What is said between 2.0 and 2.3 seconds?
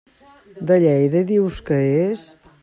és?